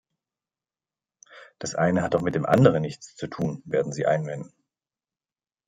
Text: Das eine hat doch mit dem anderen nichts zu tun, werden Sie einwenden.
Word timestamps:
Das 1.59 1.75
eine 1.75 2.01
hat 2.01 2.15
doch 2.15 2.23
mit 2.23 2.33
dem 2.33 2.47
anderen 2.47 2.81
nichts 2.81 3.15
zu 3.15 3.27
tun, 3.27 3.61
werden 3.65 3.93
Sie 3.93 4.07
einwenden. 4.07 4.51